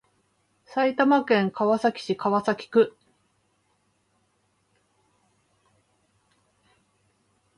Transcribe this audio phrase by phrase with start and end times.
[0.65, 2.97] 埼玉県川崎市川崎区